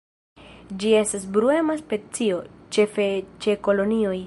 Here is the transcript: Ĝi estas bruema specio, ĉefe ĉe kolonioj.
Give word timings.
Ĝi 0.83 0.93
estas 1.01 1.27
bruema 1.35 1.75
specio, 1.83 2.41
ĉefe 2.77 3.09
ĉe 3.47 3.59
kolonioj. 3.69 4.19